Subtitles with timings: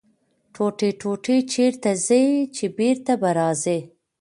[0.27, 2.23] ـ ټوټې ټوټې چېرته ځې
[2.55, 3.79] ،چې بېرته به راځې.